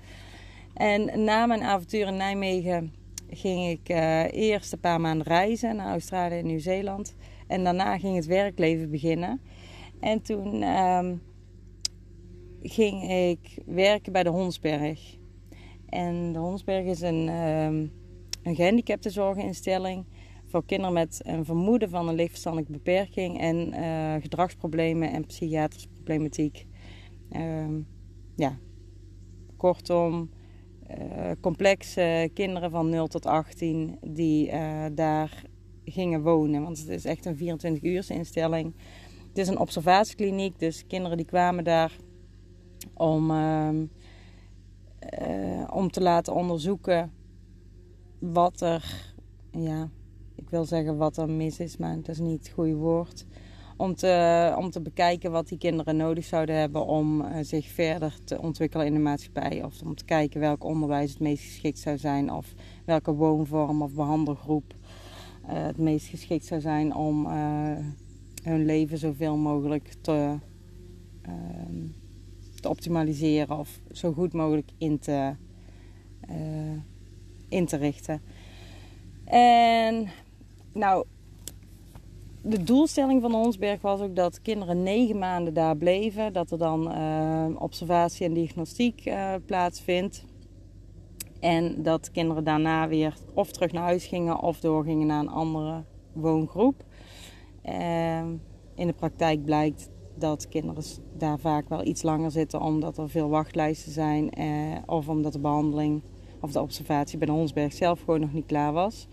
En 0.74 1.24
na 1.24 1.46
mijn 1.46 1.62
avontuur 1.62 2.06
in 2.06 2.16
Nijmegen 2.16 2.92
ging 3.30 3.68
ik 3.68 3.88
uh, 3.88 4.32
eerst 4.32 4.72
een 4.72 4.80
paar 4.80 5.00
maanden 5.00 5.26
reizen 5.26 5.76
naar 5.76 5.90
Australië 5.90 6.38
en 6.38 6.46
Nieuw-Zeeland. 6.46 7.14
En 7.48 7.64
daarna 7.64 7.98
ging 7.98 8.16
het 8.16 8.26
werkleven 8.26 8.90
beginnen. 8.90 9.40
En 10.00 10.22
toen 10.22 10.62
um, 10.62 11.22
ging 12.62 13.10
ik 13.10 13.62
werken 13.66 14.12
bij 14.12 14.22
de 14.22 14.30
Honsberg. 14.30 15.16
En 15.88 16.32
de 16.32 16.38
Honsberg 16.38 16.84
is 16.84 17.00
een, 17.00 17.28
um, 17.28 17.92
een 18.42 18.54
gehandicaptenzorginstelling 18.54 20.04
voor 20.46 20.64
kinderen 20.64 20.92
met 20.92 21.20
een 21.24 21.44
vermoeden 21.44 21.90
van 21.90 22.08
een 22.08 22.14
leefverstandelijke 22.14 22.72
beperking 22.72 23.40
en 23.40 23.74
uh, 23.74 24.14
gedragsproblemen 24.22 25.12
en 25.12 25.26
psychiatrische 25.26 25.88
problematiek. 25.88 26.66
Um, 27.30 27.86
ja, 28.36 28.58
kortom, 29.56 30.30
uh, 30.90 31.30
complexe 31.40 32.30
kinderen 32.34 32.70
van 32.70 32.88
0 32.88 33.06
tot 33.06 33.26
18 33.26 33.98
die 34.00 34.52
uh, 34.52 34.84
daar 34.92 35.44
gingen 35.90 36.22
wonen. 36.22 36.62
Want 36.62 36.78
het 36.78 36.88
is 36.88 37.04
echt 37.04 37.26
een 37.26 37.36
24 37.36 37.82
uur 37.82 38.06
instelling. 38.08 38.74
Het 39.28 39.38
is 39.38 39.48
een 39.48 39.58
observatiekliniek, 39.58 40.58
dus 40.58 40.86
kinderen 40.86 41.16
die 41.16 41.26
kwamen 41.26 41.64
daar 41.64 41.96
om, 42.94 43.30
uh, 43.30 43.68
uh, 45.28 45.64
om 45.70 45.90
te 45.90 46.00
laten 46.00 46.34
onderzoeken 46.34 47.12
wat 48.18 48.60
er, 48.60 49.12
ja, 49.50 49.90
ik 50.34 50.50
wil 50.50 50.64
zeggen 50.64 50.96
wat 50.96 51.16
er 51.16 51.30
mis 51.30 51.60
is, 51.60 51.76
maar 51.76 51.96
dat 51.96 52.08
is 52.08 52.18
niet 52.18 52.38
het 52.38 52.48
goede 52.48 52.74
woord. 52.74 53.26
Om 53.76 53.94
te, 53.94 54.54
om 54.56 54.70
te 54.70 54.80
bekijken 54.80 55.30
wat 55.30 55.48
die 55.48 55.58
kinderen 55.58 55.96
nodig 55.96 56.24
zouden 56.24 56.54
hebben 56.54 56.86
om 56.86 57.20
uh, 57.20 57.36
zich 57.40 57.68
verder 57.68 58.18
te 58.24 58.40
ontwikkelen 58.40 58.86
in 58.86 58.94
de 58.94 58.98
maatschappij. 58.98 59.64
Of 59.64 59.82
om 59.82 59.94
te 59.94 60.04
kijken 60.04 60.40
welk 60.40 60.64
onderwijs 60.64 61.10
het 61.10 61.20
meest 61.20 61.44
geschikt 61.44 61.78
zou 61.78 61.98
zijn. 61.98 62.32
Of 62.32 62.54
welke 62.84 63.12
woonvorm 63.12 63.82
of 63.82 63.92
behandelgroep 63.92 64.74
het 65.54 65.78
meest 65.78 66.06
geschikt 66.06 66.44
zou 66.44 66.60
zijn 66.60 66.94
om 66.94 67.26
uh, 67.26 67.76
hun 68.42 68.64
leven 68.64 68.98
zoveel 68.98 69.36
mogelijk 69.36 69.92
te, 70.00 70.36
ehm, 71.22 71.86
te 72.60 72.68
optimaliseren 72.68 73.58
of 73.58 73.80
zo 73.92 74.12
goed 74.12 74.32
mogelijk 74.32 74.70
in 74.78 74.98
te, 74.98 75.34
in 77.48 77.66
te 77.66 77.76
richten. 77.76 78.20
En 79.24 80.08
nou, 80.72 81.04
de 82.42 82.62
doelstelling 82.62 83.22
van 83.22 83.32
Honsberg 83.32 83.80
was 83.80 84.00
ook 84.00 84.16
dat 84.16 84.42
kinderen 84.42 84.82
negen 84.82 85.18
maanden 85.18 85.54
daar 85.54 85.76
bleven. 85.76 86.32
Dat 86.32 86.50
er 86.50 86.58
dan 86.58 87.58
observatie 87.58 88.26
en 88.26 88.32
diagnostiek 88.32 89.12
plaatsvindt. 89.46 90.24
En 91.40 91.82
dat 91.82 92.10
kinderen 92.10 92.44
daarna 92.44 92.88
weer 92.88 93.14
of 93.34 93.50
terug 93.50 93.72
naar 93.72 93.82
huis 93.82 94.06
gingen 94.06 94.40
of 94.40 94.60
doorgingen 94.60 95.06
naar 95.06 95.20
een 95.20 95.28
andere 95.28 95.84
woongroep. 96.12 96.84
Uh, 97.64 98.18
in 98.74 98.86
de 98.86 98.92
praktijk 98.92 99.44
blijkt 99.44 99.90
dat 100.14 100.48
kinderen 100.48 100.82
daar 101.16 101.38
vaak 101.38 101.68
wel 101.68 101.84
iets 101.84 102.02
langer 102.02 102.30
zitten 102.30 102.60
omdat 102.60 102.98
er 102.98 103.08
veel 103.08 103.28
wachtlijsten 103.28 103.92
zijn. 103.92 104.30
Eh, 104.30 104.46
of 104.86 105.08
omdat 105.08 105.32
de 105.32 105.38
behandeling 105.38 106.02
of 106.40 106.52
de 106.52 106.60
observatie 106.60 107.18
bij 107.18 107.26
de 107.26 107.32
Honsberg 107.32 107.72
zelf 107.72 108.00
gewoon 108.00 108.20
nog 108.20 108.32
niet 108.32 108.46
klaar 108.46 108.72
was. 108.72 109.06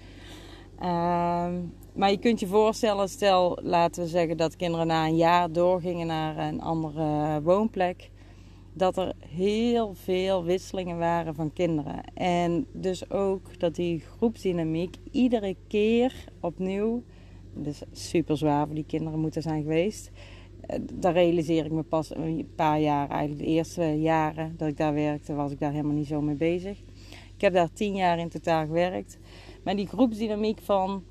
Ehm, 0.79 1.53
maar 1.93 2.11
je 2.11 2.17
kunt 2.19 2.39
je 2.39 2.47
voorstellen, 2.47 3.09
stel 3.09 3.59
laten 3.61 4.03
we 4.03 4.09
zeggen 4.09 4.37
dat 4.37 4.55
kinderen 4.55 4.87
na 4.87 5.05
een 5.05 5.15
jaar 5.15 5.51
doorgingen 5.51 6.07
naar 6.07 6.37
een 6.37 6.61
andere 6.61 7.41
woonplek. 7.41 8.09
Dat 8.77 8.97
er 8.97 9.13
heel 9.27 9.93
veel 9.93 10.43
wisselingen 10.43 10.97
waren 10.97 11.35
van 11.35 11.53
kinderen. 11.53 12.03
En 12.13 12.65
dus 12.71 13.09
ook 13.09 13.59
dat 13.59 13.75
die 13.75 13.99
groepsdynamiek 13.99 14.95
iedere 15.11 15.55
keer 15.67 16.13
opnieuw. 16.39 17.03
Dus 17.53 17.81
super 17.91 18.37
zwaar 18.37 18.65
voor 18.65 18.75
die 18.75 18.85
kinderen 18.85 19.19
moeten 19.19 19.41
zijn 19.41 19.61
geweest. 19.61 20.11
Eh, 20.61 20.79
daar 20.93 21.13
realiseer 21.13 21.65
ik 21.65 21.71
me 21.71 21.83
pas 21.83 22.15
een 22.15 22.47
paar 22.55 22.79
jaar, 22.79 23.09
eigenlijk 23.09 23.41
de 23.41 23.47
eerste 23.47 24.01
jaren 24.01 24.53
dat 24.57 24.67
ik 24.67 24.77
daar 24.77 24.93
werkte, 24.93 25.33
was 25.33 25.51
ik 25.51 25.59
daar 25.59 25.71
helemaal 25.71 25.95
niet 25.95 26.07
zo 26.07 26.21
mee 26.21 26.35
bezig. 26.35 26.79
Ik 27.35 27.41
heb 27.41 27.53
daar 27.53 27.73
tien 27.73 27.95
jaar 27.95 28.19
in 28.19 28.29
totaal 28.29 28.65
gewerkt. 28.65 29.17
Maar 29.63 29.75
die 29.75 29.87
groepsdynamiek 29.87 30.59
van 30.61 31.03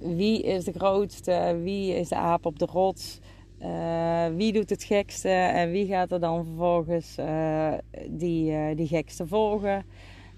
wie 0.00 0.42
is 0.42 0.64
de 0.64 0.72
grootste, 0.72 1.60
wie 1.62 1.94
is 1.94 2.08
de 2.08 2.16
aap 2.16 2.46
op 2.46 2.58
de 2.58 2.66
rots, 2.66 3.20
uh, 3.66 4.36
wie 4.36 4.52
doet 4.52 4.70
het 4.70 4.82
gekste 4.82 5.28
en 5.28 5.70
wie 5.70 5.86
gaat 5.86 6.12
er 6.12 6.20
dan 6.20 6.44
vervolgens 6.44 7.18
uh, 7.18 7.72
die, 8.10 8.50
uh, 8.50 8.76
die 8.76 8.86
gekste 8.86 9.26
volgen. 9.26 9.84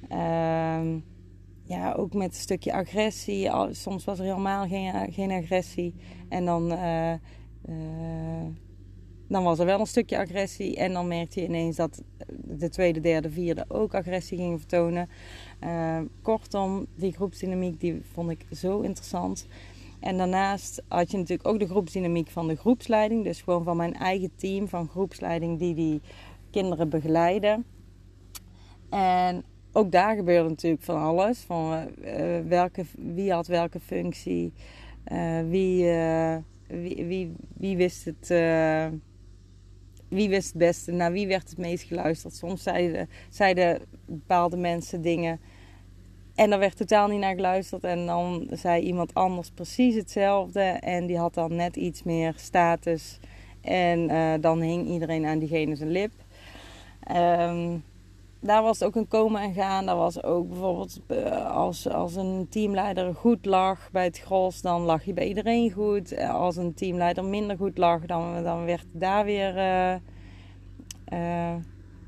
Ehm, 0.09 0.99
ja, 1.65 1.93
ook 1.93 2.15
met 2.15 2.29
een 2.29 2.41
stukje 2.41 2.73
agressie. 2.73 3.51
Soms 3.71 4.05
was 4.05 4.19
er 4.19 4.25
helemaal 4.25 4.67
geen, 4.67 5.13
geen 5.13 5.31
agressie. 5.31 5.95
En 6.29 6.45
dan, 6.45 6.69
dan 9.29 9.43
was 9.43 9.59
er 9.59 9.67
wel 9.67 9.81
een 9.81 9.87
stukje 9.87 10.19
agressie. 10.19 10.77
En 10.77 10.93
dan 10.93 11.09
merkte 11.09 11.41
je 11.41 11.47
ineens 11.47 11.77
dat 11.77 12.03
de 12.33 12.69
tweede, 12.69 13.01
derde, 13.01 13.31
vierde 13.31 13.65
ook 13.69 13.95
agressie 13.95 14.39
gingen 14.39 14.59
vertonen. 14.59 15.09
Uh, 15.65 16.01
kortom, 16.23 16.87
die 16.95 17.13
groepsdynamiek 17.13 17.81
die 17.81 18.01
vond 18.13 18.31
ik 18.31 18.47
zo 18.53 18.81
interessant. 18.81 19.47
En 20.00 20.17
daarnaast 20.17 20.83
had 20.88 21.11
je 21.11 21.17
natuurlijk 21.17 21.49
ook 21.49 21.59
de 21.59 21.69
groepsdynamiek 21.69 22.28
van 22.31 22.49
de 22.49 22.57
groepsleiding. 22.57 23.25
Dus 23.25 23.43
gewoon 23.43 23.64
van 23.64 23.76
mijn 23.76 23.95
eigen 23.95 24.31
team 24.37 24.69
van 24.69 24.88
groepsleiding 24.88 25.59
die 25.59 25.75
die 25.75 26.00
kinderen 26.50 26.88
begeleiden. 26.88 27.64
En 28.90 29.45
ook 29.73 29.93
daar 29.93 30.17
gebeurde 30.17 30.49
natuurlijk 30.49 30.83
van 30.83 31.02
alles. 31.02 31.38
Van 31.38 31.88
uh, 32.05 32.38
welke, 32.49 32.85
wie 32.97 33.33
had 33.33 33.47
welke 33.47 33.81
functie. 33.81 34.52
Uh, 35.12 35.40
wie, 35.49 35.85
wie, 36.67 37.07
wie, 37.07 37.33
wie, 37.57 37.76
wist 37.76 38.05
het 38.05 38.31
wie 40.09 40.28
wist 40.28 40.49
het 40.49 40.59
beste, 40.59 40.93
naar 40.93 41.12
wie 41.12 41.26
werd 41.26 41.49
het 41.49 41.59
meest 41.59 41.85
geluisterd. 41.85 42.35
Soms 42.35 42.62
zeiden, 42.62 43.09
zeiden 43.28 43.81
bepaalde 44.07 44.57
mensen 44.57 45.02
dingen 45.02 45.40
en 46.38 46.52
er 46.52 46.59
werd 46.59 46.76
totaal 46.76 47.09
niet 47.09 47.21
naar 47.21 47.35
geluisterd. 47.35 47.85
En 47.85 48.07
dan 48.07 48.49
zei 48.50 48.83
iemand 48.83 49.14
anders 49.14 49.50
precies 49.50 49.95
hetzelfde 49.95 50.61
en 50.61 51.07
die 51.07 51.18
had 51.18 51.35
dan 51.35 51.54
net 51.54 51.76
iets 51.76 52.02
meer 52.02 52.35
status. 52.37 53.18
En 53.61 54.11
uh, 54.11 54.33
dan 54.40 54.61
hing 54.61 54.88
iedereen 54.88 55.26
aan 55.26 55.38
diegene 55.38 55.76
zijn 55.76 55.90
lip. 55.90 56.11
Um, 57.16 57.85
daar 58.40 58.62
was 58.62 58.83
ook 58.83 58.97
een 58.97 59.09
komen 59.09 59.40
en 59.40 59.52
gaan. 59.52 59.87
Daar 59.87 59.97
was 59.97 60.23
ook 60.23 60.49
bijvoorbeeld 60.49 61.00
uh, 61.09 61.57
als, 61.57 61.88
als 61.88 62.16
een 62.16 62.47
teamleider 62.50 63.14
goed 63.14 63.47
lag 63.47 63.88
bij 63.92 64.04
het 64.04 64.18
gros, 64.18 64.61
dan 64.61 64.80
lag 64.80 65.04
je 65.04 65.12
bij 65.12 65.28
iedereen 65.28 65.71
goed. 65.71 66.18
Als 66.18 66.57
een 66.57 66.75
teamleider 66.75 67.25
minder 67.25 67.57
goed 67.57 67.78
lag, 67.78 68.00
dan, 68.07 68.42
dan 68.42 68.64
werd 68.64 68.87
daar 68.92 69.25
weer. 69.25 69.54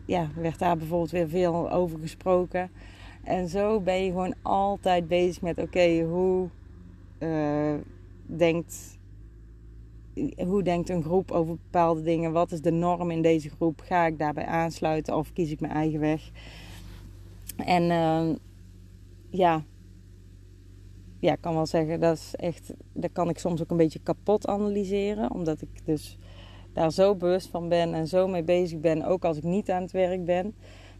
Ja, 0.07 0.29
werd 0.35 0.59
daar 0.59 0.77
bijvoorbeeld 0.77 1.11
weer 1.11 1.29
veel 1.29 1.71
over 1.71 1.99
gesproken. 1.99 2.71
En 3.25 3.49
zo 3.49 3.81
ben 3.81 4.05
je 4.05 4.11
gewoon 4.11 4.35
altijd 4.43 5.09
bezig 5.09 5.43
met: 5.43 5.59
oké, 5.59 6.01
hoe 6.01 6.49
denkt 8.27 8.99
hoe 10.47 10.63
denkt 10.63 10.89
een 10.89 11.03
groep 11.03 11.31
over 11.31 11.55
bepaalde 11.55 12.03
dingen? 12.03 12.33
Wat 12.33 12.53
is 12.53 12.61
de 12.61 12.71
norm 12.71 13.11
in 13.11 13.23
deze 13.23 13.51
groep? 13.51 13.81
Ga 13.81 14.07
ik 14.07 14.19
daarbij 14.19 14.47
aansluiten 14.47 15.17
of 15.17 15.33
kies 15.33 15.51
ik 15.51 15.61
mijn 15.61 15.73
eigen 15.73 16.01
weg? 16.01 16.31
En 17.57 17.83
uh, 17.83 18.37
ja, 19.31 19.65
ja, 21.21 21.33
ik 21.33 21.41
kan 21.41 21.55
wel 21.55 21.67
zeggen, 21.67 22.01
dat 22.01 22.17
is 22.17 22.35
echt, 22.35 22.73
dat 22.93 23.13
kan 23.13 23.29
ik 23.29 23.39
soms 23.39 23.63
ook 23.63 23.71
een 23.71 23.77
beetje 23.77 24.01
kapot 24.03 24.47
analyseren. 24.47 25.31
Omdat 25.31 25.61
ik 25.61 25.87
dus 25.87 26.19
daar 26.73 26.93
zo 26.93 27.15
bewust 27.15 27.49
van 27.49 27.69
ben 27.69 27.95
en 27.95 28.07
zo 28.07 28.29
mee 28.29 28.43
bezig 28.43 28.81
ben, 28.81 29.05
ook 29.05 29.25
als 29.25 29.37
ik 29.37 29.43
niet 29.43 29.71
aan 29.71 29.83
het 29.83 29.93
werk 29.93 30.25
ben. 30.25 30.55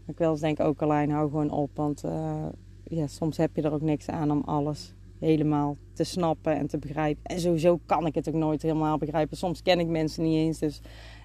Ik 0.07 0.19
eens 0.19 0.39
denk, 0.39 0.59
ook 0.59 0.81
alleen 0.81 1.11
hou 1.11 1.29
gewoon 1.29 1.51
op, 1.51 1.69
want 1.73 2.03
uh, 2.05 2.45
ja, 2.83 3.07
soms 3.07 3.37
heb 3.37 3.55
je 3.55 3.61
er 3.61 3.73
ook 3.73 3.81
niks 3.81 4.07
aan 4.07 4.31
om 4.31 4.41
alles 4.45 4.95
helemaal 5.19 5.77
te 5.93 6.03
snappen 6.03 6.57
en 6.57 6.67
te 6.67 6.77
begrijpen. 6.77 7.23
En 7.23 7.39
sowieso 7.39 7.79
kan 7.85 8.05
ik 8.05 8.15
het 8.15 8.27
ook 8.27 8.35
nooit 8.35 8.61
helemaal 8.61 8.97
begrijpen. 8.97 9.37
Soms 9.37 9.61
ken 9.61 9.79
ik 9.79 9.87
mensen 9.87 10.23
niet 10.23 10.35
eens, 10.35 10.59
dus 10.59 10.81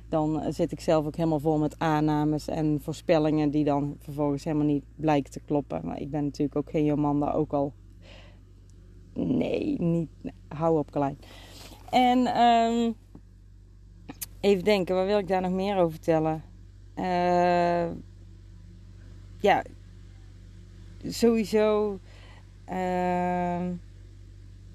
dan 0.09 0.53
zit 0.53 0.73
ik 0.73 0.81
zelf 0.81 1.07
ook 1.07 1.17
helemaal 1.17 1.41
vol 1.41 1.59
met 1.59 1.79
aannames 1.79 2.49
en 2.49 2.81
voorspellingen 2.83 3.51
die 3.51 3.65
dan 3.65 3.97
vervolgens 3.99 4.45
helemaal 4.45 4.67
niet 4.67 4.85
blijken 4.97 5.33
te 5.33 5.41
kloppen. 5.41 5.81
Maar 5.85 6.01
ik 6.01 6.11
ben 6.11 6.25
natuurlijk 6.25 6.57
ook 6.57 6.71
geen 6.71 6.85
Jomanda, 6.85 7.33
ook 7.33 7.53
al. 7.53 7.73
Nee, 9.15 9.81
niet. 9.81 10.09
Hou 10.49 10.79
op, 10.79 10.91
klein. 10.91 11.19
En 11.91 12.41
um, 12.43 12.95
even 14.41 14.65
denken, 14.65 14.95
wat 14.95 15.07
wil 15.07 15.19
ik 15.19 15.29
daar 15.29 15.41
nog 15.41 15.53
meer 15.53 15.77
over 15.77 15.91
vertellen? 15.91 16.43
Uh, 16.97 17.91
ja, 19.47 19.63
sowieso. 21.05 21.99
Uh, 22.69 23.67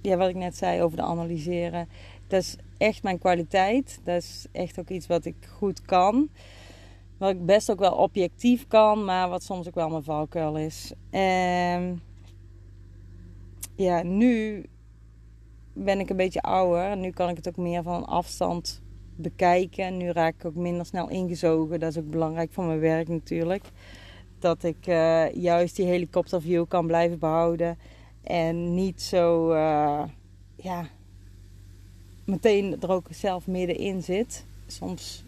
ja, 0.01 0.17
wat 0.17 0.29
ik 0.29 0.35
net 0.35 0.57
zei 0.57 0.81
over 0.81 0.97
de 0.97 1.03
analyseren. 1.03 1.89
Dat 2.27 2.41
is 2.41 2.55
echt 2.77 3.03
mijn 3.03 3.19
kwaliteit. 3.19 3.99
Dat 4.03 4.15
is 4.15 4.45
echt 4.51 4.79
ook 4.79 4.89
iets 4.89 5.07
wat 5.07 5.25
ik 5.25 5.35
goed 5.57 5.81
kan. 5.81 6.29
Wat 7.17 7.29
ik 7.31 7.45
best 7.45 7.71
ook 7.71 7.79
wel 7.79 7.95
objectief 7.95 8.67
kan, 8.67 9.05
maar 9.05 9.29
wat 9.29 9.43
soms 9.43 9.67
ook 9.67 9.75
wel 9.75 9.89
mijn 9.89 10.03
valkuil 10.03 10.57
is. 10.57 10.93
En 11.09 12.01
ja, 13.75 14.03
nu 14.03 14.65
ben 15.73 15.99
ik 15.99 16.09
een 16.09 16.15
beetje 16.15 16.41
ouder. 16.41 16.97
Nu 16.97 17.09
kan 17.09 17.29
ik 17.29 17.35
het 17.35 17.47
ook 17.47 17.57
meer 17.57 17.83
van 17.83 18.05
afstand 18.05 18.81
bekijken. 19.15 19.97
Nu 19.97 20.11
raak 20.11 20.35
ik 20.35 20.45
ook 20.45 20.55
minder 20.55 20.85
snel 20.85 21.09
ingezogen. 21.09 21.79
Dat 21.79 21.89
is 21.89 21.97
ook 21.97 22.09
belangrijk 22.09 22.51
voor 22.51 22.63
mijn 22.63 22.79
werk 22.79 23.07
natuurlijk. 23.07 23.63
Dat 24.41 24.63
ik 24.63 24.87
uh, 24.87 25.33
juist 25.33 25.75
die 25.75 25.85
helikopterview 25.85 26.65
kan 26.67 26.87
blijven 26.87 27.19
behouden. 27.19 27.77
En 28.23 28.73
niet 28.73 29.01
zo, 29.01 29.51
uh, 29.51 30.03
ja, 30.55 30.87
meteen 32.23 32.81
er 32.81 32.91
ook 32.91 33.05
zelf 33.09 33.47
middenin 33.47 34.03
zit. 34.03 34.45
Soms 34.67 35.23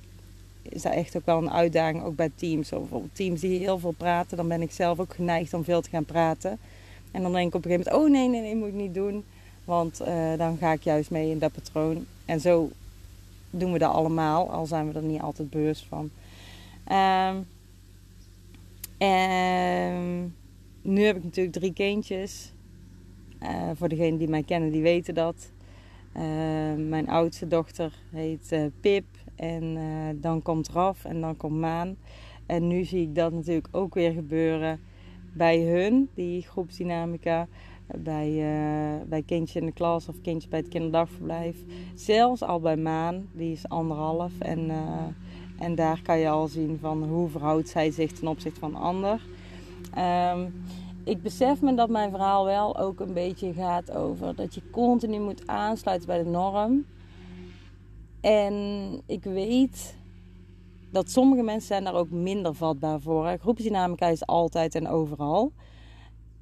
is 0.62 0.82
dat 0.82 0.93
echt 0.93 1.17
ook 1.17 1.25
wel 1.25 1.38
een 1.38 1.51
uitdaging, 1.51 2.03
ook 2.03 2.15
bij 2.15 2.32
teams. 2.36 2.72
Of 2.72 2.79
bijvoorbeeld 2.79 3.15
teams 3.15 3.41
die 3.41 3.60
heel 3.60 3.79
veel 3.79 3.93
praten, 3.98 4.38
dan 4.38 4.48
ben 4.48 4.62
ik 4.62 4.72
zelf 4.72 5.00
ook 5.00 5.13
geneigd 5.13 5.53
om 5.53 5.63
veel 5.63 5.82
te 5.82 5.89
gaan 5.89 6.05
praten. 6.05 6.60
En 7.12 7.22
dan 7.22 7.34
denk 7.34 7.48
ik 7.48 7.55
op 7.55 7.65
een 7.65 7.72
gegeven 7.72 7.93
moment, 7.93 8.08
oh 8.08 8.17
nee, 8.17 8.29
nee, 8.29 8.41
nee, 8.41 8.55
moet 8.55 8.67
ik 8.67 8.74
niet 8.74 8.93
doen. 8.93 9.24
Want 9.65 10.01
uh, 10.01 10.38
dan 10.38 10.58
ga 10.58 10.72
ik 10.72 10.84
juist 10.84 11.12
mee 11.12 11.29
in 11.29 11.39
dat 11.39 11.51
patroon. 11.51 12.05
En 12.25 12.39
zo 12.39 12.70
doen 13.50 13.72
we 13.72 13.77
dat 13.77 13.93
allemaal, 13.93 14.51
al 14.51 14.65
zijn 14.65 14.91
we 14.91 15.00
er 15.00 15.05
niet 15.05 15.22
altijd 15.22 15.50
bewust 15.50 15.86
van. 15.86 16.10
Um, 16.91 17.48
en 18.98 20.36
nu 20.82 21.04
heb 21.04 21.18
ik 21.18 21.24
natuurlijk 21.24 21.56
drie 21.56 21.74
kindjes. 21.74 22.54
Uh, 23.42 23.70
voor 23.74 23.90
degenen 23.90 24.18
die 24.18 24.28
mij 24.28 24.44
kennen, 24.44 24.72
die 24.72 24.82
weten 24.82 25.14
dat. 25.14 25.52
Uh, 26.16 26.22
mijn 26.88 27.08
oudste 27.08 27.48
dochter 27.48 27.94
heet 28.12 28.52
uh, 28.52 28.66
Pip. 28.80 29.06
En 29.36 29.78
dan 30.22 30.42
komt 30.42 30.70
Raf 30.70 31.06
en 31.06 31.22
dan 31.22 31.38
komt 31.38 31.60
Maan. 31.60 31.96
En 32.46 32.68
nu 32.68 32.84
zie 32.84 33.02
ik 33.02 33.16
dat 33.16 33.34
natuurlijk 33.34 33.68
ook 33.72 33.94
weer 33.94 34.12
gebeuren 34.12 34.80
bij 35.34 35.60
hun, 35.62 36.10
die 36.14 36.42
groepsdynamica 36.42 37.48
bij, 37.98 38.32
bij 39.08 39.22
kindje 39.26 39.60
in 39.60 39.66
de 39.66 39.72
klas 39.72 40.08
of 40.08 40.22
kindje 40.22 40.50
bij 40.50 40.60
het 40.60 40.68
kinderdagverblijf. 40.68 41.58
Zelfs 41.94 42.42
al 42.42 42.60
bij 42.60 42.78
Maan, 42.78 43.28
die 43.32 43.52
is 43.52 43.70
anderhalf. 43.70 44.40
En, 44.40 44.72
en 45.57 45.75
daar 45.75 46.01
kan 46.01 46.19
je 46.19 46.29
al 46.29 46.48
zien 46.48 46.77
van 46.81 47.03
hoe 47.03 47.29
verhoudt 47.29 47.69
zij 47.69 47.91
zich 47.91 48.12
ten 48.12 48.27
opzichte 48.27 48.60
van 48.60 48.75
ander. 48.75 49.22
Um, 49.98 50.53
ik 51.03 51.22
besef 51.22 51.62
me 51.62 51.75
dat 51.75 51.89
mijn 51.89 52.10
verhaal 52.10 52.45
wel 52.45 52.77
ook 52.77 53.00
een 53.00 53.13
beetje 53.13 53.53
gaat 53.53 53.91
over 53.91 54.36
dat 54.36 54.55
je 54.55 54.69
continu 54.72 55.19
moet 55.19 55.48
aansluiten 55.48 56.07
bij 56.07 56.24
de 56.24 56.29
norm. 56.29 56.86
En 58.22 58.55
ik 59.05 59.24
weet 59.24 59.95
dat 60.91 61.12
sommige 61.12 61.43
mensen 61.43 61.83
daar 61.83 61.93
ook 61.93 62.10
minder 62.10 62.53
vatbaar 62.53 63.01
voor. 63.01 63.38
Groepsdynamica 63.39 64.07
is 64.07 64.25
altijd 64.25 64.75
en 64.75 64.88
overal. 64.88 65.51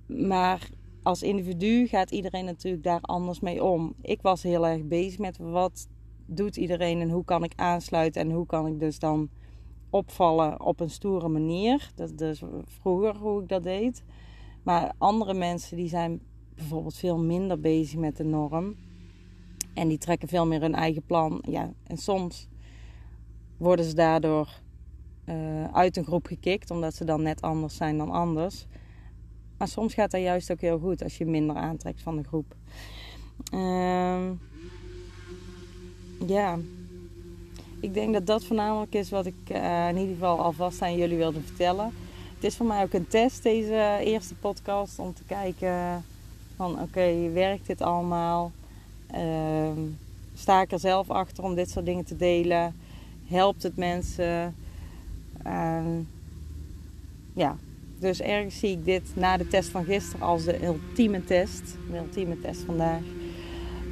Maar 0.05 0.69
als 1.03 1.23
individu 1.23 1.87
gaat 1.87 2.11
iedereen 2.11 2.45
natuurlijk 2.45 2.83
daar 2.83 3.01
anders 3.01 3.39
mee 3.39 3.63
om. 3.63 3.93
Ik 4.01 4.21
was 4.21 4.43
heel 4.43 4.67
erg 4.67 4.83
bezig 4.83 5.19
met 5.19 5.37
wat 5.37 5.87
doet 6.25 6.57
iedereen 6.57 7.01
en 7.01 7.09
hoe 7.09 7.25
kan 7.25 7.43
ik 7.43 7.53
aansluiten 7.55 8.21
en 8.21 8.31
hoe 8.31 8.45
kan 8.45 8.67
ik 8.67 8.79
dus 8.79 8.99
dan 8.99 9.29
opvallen 9.89 10.61
op 10.61 10.79
een 10.79 10.89
stoere 10.89 11.27
manier. 11.27 11.91
Dat 11.95 12.09
is 12.09 12.15
dus 12.15 12.41
vroeger 12.65 13.15
hoe 13.17 13.41
ik 13.41 13.47
dat 13.47 13.63
deed. 13.63 14.03
Maar 14.63 14.93
andere 14.97 15.33
mensen 15.33 15.77
die 15.77 15.89
zijn 15.89 16.21
bijvoorbeeld 16.55 16.95
veel 16.95 17.17
minder 17.17 17.59
bezig 17.59 17.99
met 17.99 18.17
de 18.17 18.23
norm. 18.23 18.75
En 19.73 19.87
die 19.87 19.97
trekken 19.97 20.27
veel 20.27 20.47
meer 20.47 20.61
hun 20.61 20.75
eigen 20.75 21.03
plan. 21.03 21.43
Ja, 21.47 21.73
en 21.83 21.97
soms 21.97 22.47
worden 23.57 23.85
ze 23.85 23.95
daardoor 23.95 24.49
uh, 25.25 25.65
uit 25.65 25.97
een 25.97 26.05
groep 26.05 26.25
gekikt, 26.25 26.71
omdat 26.71 26.95
ze 26.95 27.05
dan 27.05 27.21
net 27.21 27.41
anders 27.41 27.75
zijn 27.75 27.97
dan 27.97 28.09
anders. 28.09 28.67
Maar 29.57 29.67
soms 29.67 29.93
gaat 29.93 30.11
dat 30.11 30.21
juist 30.21 30.51
ook 30.51 30.61
heel 30.61 30.79
goed 30.79 31.03
als 31.03 31.17
je 31.17 31.25
minder 31.25 31.55
aantrekt 31.55 32.01
van 32.01 32.15
de 32.15 32.23
groep. 32.23 32.55
Uh, 33.53 34.29
ja, 36.25 36.59
ik 37.79 37.93
denk 37.93 38.13
dat 38.13 38.25
dat 38.25 38.43
voornamelijk 38.43 38.93
is 38.93 39.09
wat 39.09 39.25
ik 39.25 39.35
uh, 39.51 39.87
in 39.87 39.97
ieder 39.97 40.13
geval 40.13 40.39
alvast 40.39 40.81
aan 40.81 40.97
jullie 40.97 41.17
wilde 41.17 41.41
vertellen. 41.41 41.91
Het 42.35 42.43
is 42.43 42.55
voor 42.55 42.65
mij 42.65 42.83
ook 42.83 42.93
een 42.93 43.07
test, 43.07 43.43
deze 43.43 43.99
eerste 44.03 44.35
podcast, 44.35 44.99
om 44.99 45.13
te 45.13 45.23
kijken 45.27 46.03
van 46.55 46.81
oké, 46.81 47.29
werkt 47.29 47.67
dit 47.67 47.81
allemaal? 47.81 48.51
Uh, 49.15 49.69
sta 50.35 50.61
ik 50.61 50.71
er 50.71 50.79
zelf 50.79 51.09
achter 51.09 51.43
om 51.43 51.55
dit 51.55 51.69
soort 51.69 51.85
dingen 51.85 52.05
te 52.05 52.17
delen? 52.17 52.75
Helpt 53.27 53.63
het 53.63 53.77
mensen? 53.77 54.55
Ehm, 55.43 55.99
ja, 57.33 57.57
dus 57.99 58.21
ergens 58.21 58.59
zie 58.59 58.71
ik 58.71 58.85
dit 58.85 59.15
na 59.15 59.37
de 59.37 59.47
test 59.47 59.69
van 59.69 59.83
gisteren 59.83 60.25
als 60.25 60.43
de 60.43 60.65
ultieme 60.65 61.23
test. 61.23 61.77
De 61.91 61.97
ultieme 61.97 62.39
test 62.39 62.61
vandaag. 62.61 63.01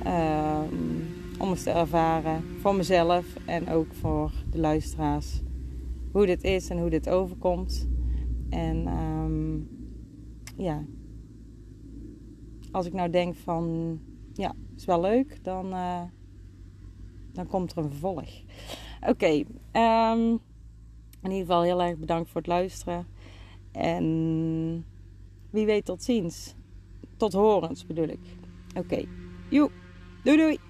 Um, 0.06 1.19
om 1.40 1.50
eens 1.50 1.64
te 1.64 1.70
ervaren 1.70 2.44
voor 2.60 2.76
mezelf 2.76 3.26
en 3.46 3.70
ook 3.70 3.94
voor 3.94 4.32
de 4.50 4.60
luisteraars. 4.60 5.42
Hoe 6.12 6.26
dit 6.26 6.44
is 6.44 6.70
en 6.70 6.80
hoe 6.80 6.90
dit 6.90 7.10
overkomt. 7.10 7.90
En 8.50 8.88
um, 8.88 9.70
ja, 10.58 10.84
als 12.72 12.86
ik 12.86 12.94
nou 12.94 13.10
denk 13.10 13.36
van 13.36 13.98
ja, 14.34 14.56
is 14.76 14.86
wel 14.86 15.02
leuk, 15.02 15.44
dan, 15.44 15.66
uh, 15.66 16.02
dan 17.34 17.48
komt 17.48 17.72
er 17.72 17.78
een 17.78 17.90
vervolg. 17.90 18.30
Oké, 19.08 19.44
um, 19.74 20.40
in 21.22 21.32
ieder 21.32 21.40
geval 21.40 21.62
heel 21.62 21.82
erg 21.82 21.98
bedankt 21.98 22.30
voor 22.30 22.42
het 22.42 22.50
luisteren. 22.50 23.08
En 23.72 24.86
wie 25.50 25.66
weet 25.66 25.86
tot 25.86 26.04
ziens. 26.04 26.56
Tot 27.18 27.34
horens 27.34 27.86
bedoel 27.86 28.08
ik. 28.08 28.38
Oké. 28.70 28.80
Okay. 28.80 29.08
Doei 30.24 30.38
doei. 30.38 30.69